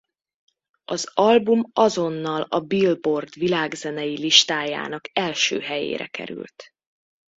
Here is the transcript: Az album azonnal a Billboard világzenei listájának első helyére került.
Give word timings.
Az 0.85 1.11
album 1.13 1.63
azonnal 1.73 2.41
a 2.41 2.59
Billboard 2.59 3.33
világzenei 3.33 4.17
listájának 4.17 5.09
első 5.13 5.59
helyére 5.59 6.07
került. 6.07 6.73